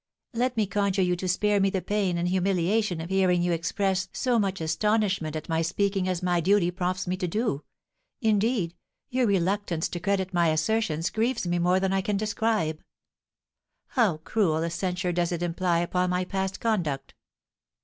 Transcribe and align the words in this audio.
"Let 0.33 0.57
me 0.57 0.65
conjure 0.65 1.03
you 1.03 1.15
to 1.17 1.27
spare 1.27 1.59
me 1.59 1.69
the 1.69 1.79
pain 1.79 2.17
and 2.17 2.27
humiliation 2.27 2.99
of 3.01 3.11
hearing 3.11 3.43
you 3.43 3.51
express 3.51 4.09
so 4.13 4.39
much 4.39 4.59
astonishment 4.59 5.35
at 5.35 5.47
my 5.47 5.61
speaking 5.61 6.07
as 6.07 6.23
my 6.23 6.39
duty 6.41 6.71
prompts 6.71 7.05
me 7.05 7.15
to 7.17 7.27
do; 7.27 7.63
indeed, 8.19 8.73
your 9.11 9.27
reluctance 9.27 9.87
to 9.89 9.99
credit 9.99 10.33
my 10.33 10.47
assertions 10.47 11.11
grieves 11.11 11.45
me 11.45 11.59
more 11.59 11.79
than 11.79 11.93
I 11.93 12.01
can 12.01 12.17
describe. 12.17 12.81
How 13.89 14.17
cruel 14.17 14.63
a 14.63 14.71
censure 14.71 15.11
does 15.11 15.31
it 15.31 15.43
imply 15.43 15.81
upon 15.81 16.09
my 16.09 16.25
past 16.25 16.59
conduct! 16.59 17.13